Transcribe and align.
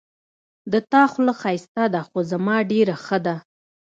د 0.71 0.73
تا 0.91 1.01
خوله 1.11 1.33
ښایسته 1.41 1.83
ده 1.93 2.01
خو 2.07 2.19
زما 2.31 2.55
ډېره 2.71 2.95
ښه 3.05 3.17
ده 3.25 3.35